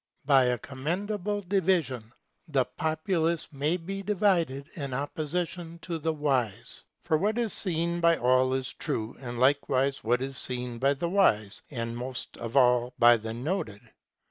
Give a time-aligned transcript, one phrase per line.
[0.25, 2.11] By a commendable division
[2.47, 6.85] the populace may be divided in opposition to the wise.
[7.03, 11.07] For what is seen by all is true, and likewise what is seen by the
[11.09, 13.91] wise, and most of all by the noted.